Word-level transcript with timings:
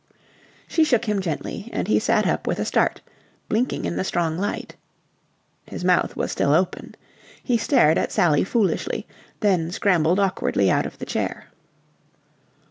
She 0.67 0.83
shook 0.83 1.05
him 1.05 1.21
gently, 1.21 1.69
and 1.71 1.87
he 1.87 1.99
sat 1.99 2.25
up 2.25 2.47
with 2.47 2.57
a 2.57 2.65
start, 2.65 3.01
blinking 3.49 3.85
in 3.85 3.97
the 3.97 4.03
strong 4.03 4.35
light. 4.35 4.75
His 5.67 5.83
mouth 5.85 6.15
was 6.15 6.31
still 6.31 6.55
open. 6.55 6.95
He 7.43 7.55
stared 7.55 7.99
at 7.99 8.11
Sally 8.11 8.43
foolishly, 8.43 9.05
then 9.41 9.69
scrambled 9.69 10.19
awkwardly 10.19 10.71
out 10.71 10.87
of 10.87 10.97
the 10.97 11.05
chair. 11.05 11.51